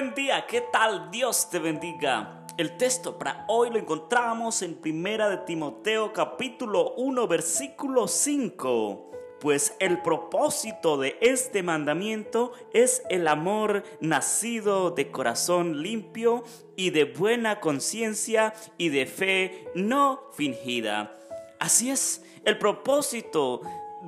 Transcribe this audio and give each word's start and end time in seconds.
Buen 0.00 0.14
día, 0.14 0.46
¿qué 0.46 0.60
tal? 0.60 1.10
Dios 1.10 1.50
te 1.50 1.58
bendiga. 1.58 2.46
El 2.56 2.76
texto 2.76 3.18
para 3.18 3.44
hoy 3.48 3.68
lo 3.70 3.80
encontramos 3.80 4.62
en 4.62 4.76
Primera 4.76 5.28
de 5.28 5.38
Timoteo 5.38 6.12
capítulo 6.12 6.94
1 6.94 7.26
versículo 7.26 8.06
5. 8.06 9.10
Pues 9.40 9.74
el 9.80 10.00
propósito 10.00 10.98
de 10.98 11.18
este 11.20 11.64
mandamiento 11.64 12.52
es 12.72 13.02
el 13.10 13.26
amor 13.26 13.82
nacido 14.00 14.92
de 14.92 15.10
corazón 15.10 15.82
limpio 15.82 16.44
y 16.76 16.90
de 16.90 17.02
buena 17.02 17.58
conciencia 17.58 18.54
y 18.76 18.90
de 18.90 19.04
fe 19.04 19.68
no 19.74 20.30
fingida. 20.32 21.18
Así 21.58 21.90
es, 21.90 22.24
el 22.44 22.56
propósito 22.56 23.62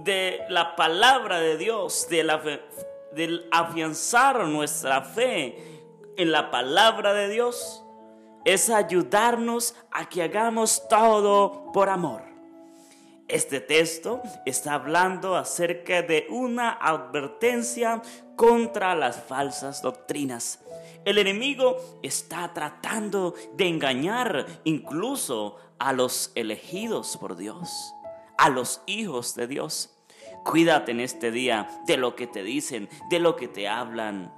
de 0.05 0.39
la 0.51 0.77
palabra 0.77 1.41
de 1.41 1.57
Dios, 1.57 2.07
de 2.09 2.23
del 3.13 3.49
afianzar 3.51 4.47
nuestra 4.47 5.03
fe 5.03 5.80
en 6.21 6.33
la 6.33 6.51
palabra 6.51 7.15
de 7.15 7.31
Dios 7.31 7.83
es 8.45 8.69
ayudarnos 8.69 9.75
a 9.91 10.07
que 10.07 10.23
hagamos 10.23 10.87
todo 10.87 11.73
por 11.73 11.89
amor. 11.89 12.23
Este 13.27 13.61
texto 13.61 14.21
está 14.45 14.75
hablando 14.75 15.35
acerca 15.35 16.03
de 16.03 16.27
una 16.29 16.73
advertencia 16.73 18.03
contra 18.37 18.95
las 18.95 19.23
falsas 19.23 19.81
doctrinas. 19.81 20.61
El 21.07 21.17
enemigo 21.17 21.79
está 22.03 22.53
tratando 22.53 23.35
de 23.55 23.69
engañar 23.69 24.47
incluso 24.65 25.57
a 25.79 25.95
los 25.95 26.33
elegidos 26.35 27.17
por 27.17 27.37
Dios, 27.37 27.95
a 28.37 28.51
los 28.51 28.83
hijos 28.85 29.35
de 29.37 29.47
Dios. 29.47 29.97
Cuídate 30.45 30.91
en 30.91 31.01
este 31.01 31.31
día 31.31 31.83
de 31.87 31.97
lo 31.97 32.15
que 32.15 32.27
te 32.27 32.43
dicen, 32.43 32.91
de 33.09 33.21
lo 33.21 33.37
que 33.37 33.49
te 33.49 33.69
hablan. 33.69 34.35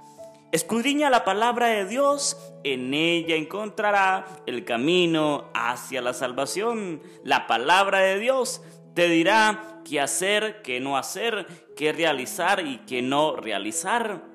Escudriña 0.53 1.09
la 1.09 1.23
palabra 1.23 1.65
de 1.69 1.87
Dios, 1.87 2.37
en 2.63 2.93
ella 2.93 3.35
encontrará 3.35 4.27
el 4.45 4.63
camino 4.65 5.45
hacia 5.55 5.99
la 5.99 6.13
salvación. 6.13 7.01
La 7.23 7.47
palabra 7.47 8.01
de 8.01 8.19
Dios 8.19 8.61
te 8.93 9.09
dirá 9.09 9.81
qué 9.83 9.99
hacer, 9.99 10.61
qué 10.61 10.79
no 10.79 10.95
hacer, 10.95 11.47
qué 11.75 11.91
realizar 11.91 12.63
y 12.67 12.77
qué 12.85 13.01
no 13.01 13.35
realizar. 13.35 14.25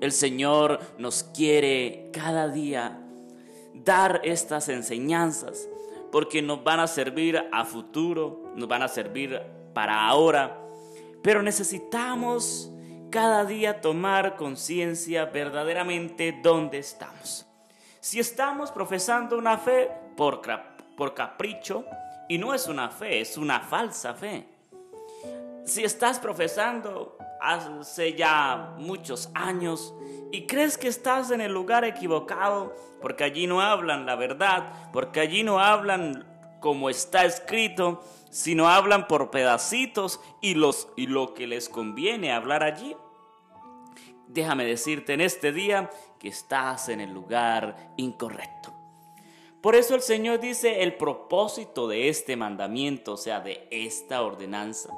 El 0.00 0.12
Señor 0.12 0.78
nos 0.96 1.24
quiere 1.24 2.10
cada 2.12 2.46
día 2.46 3.00
dar 3.74 4.20
estas 4.22 4.68
enseñanzas 4.68 5.68
porque 6.12 6.40
nos 6.40 6.62
van 6.62 6.78
a 6.78 6.86
servir 6.86 7.48
a 7.50 7.64
futuro, 7.64 8.44
nos 8.54 8.68
van 8.68 8.84
a 8.84 8.88
servir 8.88 9.42
para 9.74 10.06
ahora, 10.06 10.62
pero 11.20 11.42
necesitamos 11.42 12.69
cada 13.10 13.44
día 13.44 13.80
tomar 13.80 14.36
conciencia 14.36 15.26
verdaderamente 15.26 16.38
dónde 16.42 16.78
estamos. 16.78 17.46
Si 18.00 18.18
estamos 18.18 18.70
profesando 18.70 19.36
una 19.36 19.58
fe 19.58 19.90
por, 20.16 20.40
por 20.96 21.14
capricho, 21.14 21.84
y 22.30 22.38
no 22.38 22.54
es 22.54 22.68
una 22.68 22.88
fe, 22.90 23.20
es 23.20 23.36
una 23.36 23.58
falsa 23.58 24.14
fe. 24.14 24.46
Si 25.64 25.82
estás 25.82 26.20
profesando 26.20 27.18
hace 27.40 28.14
ya 28.14 28.74
muchos 28.78 29.30
años 29.34 29.92
y 30.30 30.46
crees 30.46 30.78
que 30.78 30.86
estás 30.86 31.32
en 31.32 31.40
el 31.40 31.52
lugar 31.52 31.84
equivocado, 31.84 32.72
porque 33.00 33.24
allí 33.24 33.48
no 33.48 33.60
hablan 33.60 34.06
la 34.06 34.14
verdad, 34.14 34.90
porque 34.92 35.18
allí 35.18 35.42
no 35.42 35.58
hablan 35.58 36.24
como 36.60 36.88
está 36.88 37.24
escrito, 37.24 38.00
sino 38.30 38.68
hablan 38.68 39.08
por 39.08 39.30
pedacitos 39.30 40.20
y, 40.40 40.54
los, 40.54 40.88
y 40.96 41.06
lo 41.06 41.34
que 41.34 41.46
les 41.46 41.68
conviene 41.68 42.32
hablar 42.32 42.62
allí. 42.62 42.96
Déjame 44.28 44.64
decirte 44.64 45.12
en 45.12 45.20
este 45.20 45.52
día 45.52 45.90
que 46.18 46.28
estás 46.28 46.88
en 46.88 47.00
el 47.00 47.12
lugar 47.12 47.92
incorrecto. 47.96 48.72
Por 49.60 49.74
eso 49.74 49.94
el 49.94 50.00
Señor 50.00 50.40
dice 50.40 50.82
el 50.82 50.94
propósito 50.94 51.86
de 51.88 52.08
este 52.08 52.36
mandamiento, 52.36 53.14
o 53.14 53.16
sea, 53.16 53.40
de 53.40 53.66
esta 53.70 54.22
ordenanza. 54.22 54.90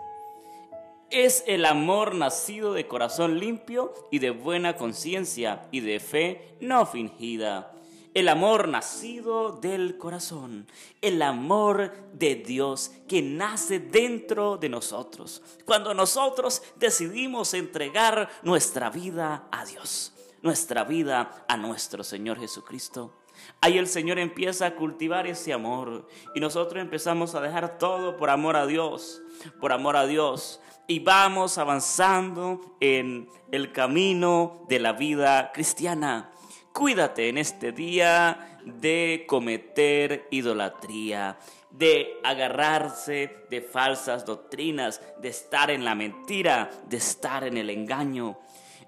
Es 1.11 1.43
el 1.47 1.65
amor 1.65 2.15
nacido 2.15 2.73
de 2.73 2.87
corazón 2.87 3.41
limpio 3.41 3.93
y 4.11 4.19
de 4.21 4.31
buena 4.31 4.77
conciencia 4.77 5.67
y 5.73 5.81
de 5.81 5.99
fe 5.99 6.57
no 6.61 6.87
fingida 6.87 7.73
el 8.15 8.29
amor 8.29 8.69
nacido 8.69 9.53
del 9.53 9.97
corazón, 9.97 10.67
el 11.01 11.23
amor 11.23 11.93
de 12.13 12.37
Dios 12.37 12.93
que 13.09 13.23
nace 13.23 13.79
dentro 13.79 14.57
de 14.57 14.69
nosotros, 14.69 15.43
cuando 15.65 15.95
nosotros 15.95 16.63
decidimos 16.77 17.55
entregar 17.55 18.29
nuestra 18.43 18.91
vida 18.91 19.49
a 19.51 19.65
Dios, 19.65 20.13
nuestra 20.43 20.85
vida 20.85 21.45
a 21.49 21.57
nuestro 21.57 22.05
Señor 22.05 22.39
Jesucristo. 22.39 23.15
Ahí 23.61 23.79
el 23.79 23.87
Señor 23.87 24.19
empieza 24.19 24.67
a 24.67 24.75
cultivar 24.77 25.27
ese 25.27 25.53
amor 25.53 26.07
y 26.35 26.41
nosotros 26.41 26.81
empezamos 26.81 27.35
a 27.35 27.41
dejar 27.41 27.79
todo 27.79 28.17
por 28.17 28.31
amor 28.31 28.57
a 28.57 28.67
Dios, 28.67 29.23
por 29.61 29.73
amor 29.73 29.97
a 29.97 30.07
Dios. 30.07 30.61
Y 30.87 30.99
vamos 30.99 31.59
avanzando 31.59 32.77
en 32.81 33.29
el 33.51 33.73
camino 33.73 34.65
de 34.69 34.81
la 34.81 34.93
vida 34.93 35.51
cristiana. 35.53 36.32
Cuídate 36.73 37.29
en 37.29 37.37
este 37.37 37.73
día 37.73 38.59
de 38.65 39.27
cometer 39.29 40.27
idolatría, 40.31 41.39
de 41.71 42.19
agarrarse 42.25 43.45
de 43.51 43.61
falsas 43.61 44.25
doctrinas, 44.25 45.03
de 45.19 45.29
estar 45.29 45.71
en 45.71 45.85
la 45.85 45.95
mentira, 45.95 46.71
de 46.87 46.97
estar 46.97 47.45
en 47.45 47.59
el 47.59 47.69
engaño. 47.69 48.39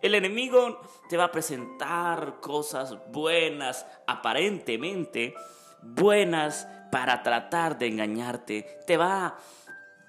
El 0.00 0.14
enemigo 0.14 0.80
te 1.10 1.18
va 1.18 1.24
a 1.24 1.30
presentar 1.30 2.40
cosas 2.40 2.96
buenas, 3.12 3.86
aparentemente 4.06 5.34
buenas, 5.82 6.66
para 6.90 7.22
tratar 7.22 7.76
de 7.76 7.88
engañarte. 7.88 8.78
Te 8.86 8.96
va 8.96 9.36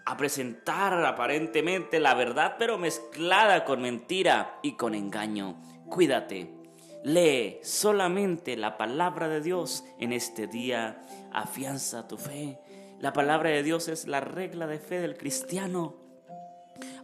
a 0.05 0.17
presentar 0.17 0.93
aparentemente 1.05 1.99
la 1.99 2.13
verdad, 2.13 2.55
pero 2.57 2.77
mezclada 2.77 3.65
con 3.65 3.81
mentira 3.81 4.59
y 4.61 4.73
con 4.73 4.95
engaño. 4.95 5.61
Cuídate 5.89 6.64
Lee 7.05 7.59
solamente 7.61 8.57
la 8.57 8.77
palabra 8.77 9.27
de 9.27 9.39
Dios 9.39 9.83
en 9.99 10.11
este 10.11 10.47
día. 10.47 11.05
Afianza 11.31 12.07
tu 12.07 12.17
fe. 12.17 12.59
La 12.99 13.13
palabra 13.13 13.51
de 13.51 13.61
Dios 13.61 13.89
es 13.89 14.07
la 14.07 14.21
regla 14.21 14.65
de 14.65 14.79
fe 14.79 14.99
del 14.99 15.15
cristiano. 15.15 15.93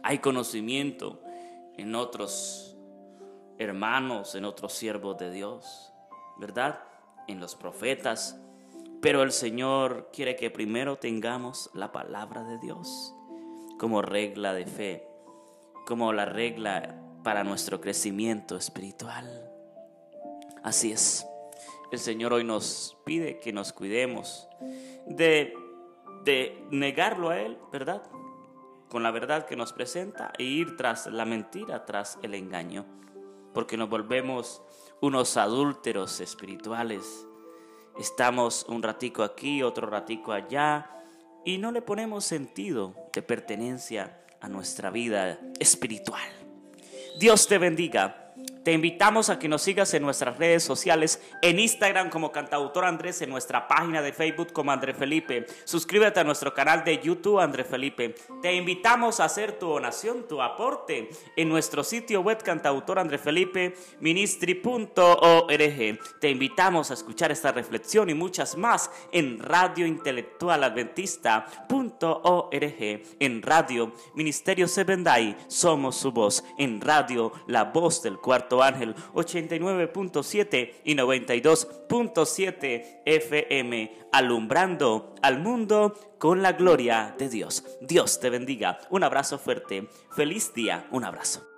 Hay 0.02 0.18
conocimiento 0.18 1.22
en 1.76 1.94
otros 1.94 2.76
hermanos, 3.58 4.34
en 4.34 4.44
otros 4.44 4.72
siervos 4.72 5.18
de 5.18 5.30
Dios, 5.30 5.92
¿verdad? 6.36 6.80
En 7.28 7.38
los 7.38 7.54
profetas. 7.54 8.36
Pero 9.00 9.22
el 9.22 9.30
Señor 9.30 10.10
quiere 10.12 10.34
que 10.34 10.50
primero 10.50 10.96
tengamos 10.96 11.70
la 11.74 11.92
palabra 11.92 12.42
de 12.42 12.58
Dios 12.58 13.14
como 13.78 14.02
regla 14.02 14.52
de 14.52 14.66
fe, 14.66 15.06
como 15.86 16.12
la 16.12 16.24
regla 16.24 17.00
para 17.22 17.44
nuestro 17.44 17.80
crecimiento 17.80 18.56
espiritual. 18.56 19.51
Así 20.62 20.92
es. 20.92 21.26
El 21.90 21.98
Señor 21.98 22.32
hoy 22.32 22.44
nos 22.44 22.96
pide 23.04 23.38
que 23.38 23.52
nos 23.52 23.72
cuidemos 23.72 24.48
de, 25.06 25.54
de 26.24 26.64
negarlo 26.70 27.30
a 27.30 27.40
Él, 27.40 27.58
¿verdad? 27.70 28.02
Con 28.88 29.02
la 29.02 29.10
verdad 29.10 29.46
que 29.46 29.56
nos 29.56 29.72
presenta 29.72 30.32
e 30.38 30.44
ir 30.44 30.76
tras 30.76 31.06
la 31.06 31.24
mentira, 31.24 31.84
tras 31.84 32.18
el 32.22 32.34
engaño. 32.34 32.86
Porque 33.52 33.76
nos 33.76 33.90
volvemos 33.90 34.62
unos 35.00 35.36
adúlteros 35.36 36.20
espirituales. 36.20 37.26
Estamos 37.98 38.64
un 38.68 38.82
ratico 38.82 39.22
aquí, 39.22 39.62
otro 39.62 39.86
ratico 39.86 40.32
allá, 40.32 40.88
y 41.44 41.58
no 41.58 41.72
le 41.72 41.82
ponemos 41.82 42.24
sentido 42.24 42.94
de 43.12 43.20
pertenencia 43.20 44.24
a 44.40 44.48
nuestra 44.48 44.90
vida 44.90 45.38
espiritual. 45.58 46.28
Dios 47.18 47.46
te 47.46 47.58
bendiga. 47.58 48.21
Te 48.64 48.72
invitamos 48.72 49.28
a 49.28 49.40
que 49.40 49.48
nos 49.48 49.62
sigas 49.62 49.92
en 49.94 50.04
nuestras 50.04 50.38
redes 50.38 50.62
sociales, 50.62 51.20
en 51.42 51.58
Instagram 51.58 52.10
como 52.10 52.30
Cantautor 52.30 52.84
Andrés, 52.84 53.20
en 53.20 53.30
nuestra 53.30 53.66
página 53.66 54.02
de 54.02 54.12
Facebook 54.12 54.52
como 54.52 54.70
André 54.70 54.94
Felipe. 54.94 55.46
Suscríbete 55.64 56.20
a 56.20 56.24
nuestro 56.24 56.54
canal 56.54 56.84
de 56.84 56.98
YouTube 56.98 57.40
André 57.40 57.64
Felipe. 57.64 58.14
Te 58.40 58.54
invitamos 58.54 59.18
a 59.18 59.24
hacer 59.24 59.58
tu 59.58 59.66
donación, 59.66 60.28
tu 60.28 60.40
aporte 60.40 61.10
en 61.34 61.48
nuestro 61.48 61.82
sitio 61.82 62.20
web 62.20 62.40
Cantautor 62.40 63.00
André 63.00 63.18
Felipe 63.18 63.74
ministry.org. 63.98 65.98
Te 66.20 66.30
invitamos 66.30 66.92
a 66.92 66.94
escuchar 66.94 67.32
esta 67.32 67.50
reflexión 67.50 68.10
y 68.10 68.14
muchas 68.14 68.56
más 68.56 68.92
en 69.10 69.40
Radio 69.40 69.86
Intelectual 69.86 70.62
Adventista.org, 70.62 73.02
en 73.18 73.42
Radio 73.42 73.92
Ministerio 74.14 74.68
Sebendai, 74.68 75.36
somos 75.48 75.96
su 75.96 76.12
voz, 76.12 76.44
en 76.58 76.80
Radio 76.80 77.32
La 77.48 77.64
Voz 77.64 78.02
del 78.02 78.18
Cuarto 78.18 78.51
Ángel 78.60 78.96
89.7 79.14 80.72
y 80.82 80.96
92.7 80.96 83.02
FM, 83.04 83.92
alumbrando 84.10 85.14
al 85.22 85.38
mundo 85.38 85.94
con 86.18 86.42
la 86.42 86.54
gloria 86.54 87.14
de 87.16 87.28
Dios. 87.28 87.64
Dios 87.80 88.18
te 88.18 88.30
bendiga. 88.30 88.80
Un 88.90 89.04
abrazo 89.04 89.38
fuerte. 89.38 89.86
Feliz 90.10 90.52
día. 90.52 90.88
Un 90.90 91.04
abrazo. 91.04 91.51